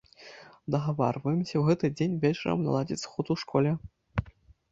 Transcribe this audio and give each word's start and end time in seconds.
Дагаварваемся 0.75 1.53
ў 1.59 1.61
гэты 1.67 1.85
дзень 1.99 2.15
вечарам 2.23 2.59
наладзіць 2.67 2.99
сход 3.05 3.25
у 3.35 3.37
школе. 3.43 3.71